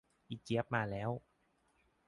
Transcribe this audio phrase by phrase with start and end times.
[0.29, 1.11] อีเจี๊ยบมาแล้ว